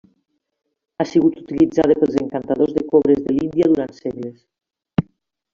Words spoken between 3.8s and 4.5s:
segles.